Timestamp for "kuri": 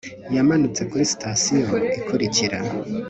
0.89-1.03